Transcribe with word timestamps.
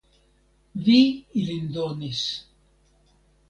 Vi 0.85 0.97
ilin 1.43 1.69
donis. 1.77 2.25